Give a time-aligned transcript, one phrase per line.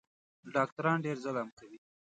[0.55, 1.77] ډاکټران ډېر ظلم کوي